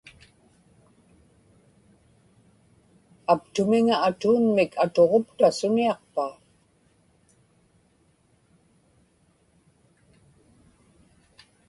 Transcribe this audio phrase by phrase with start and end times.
[3.33, 6.27] aptumiŋa atuunmik atuġupta suniaqpa?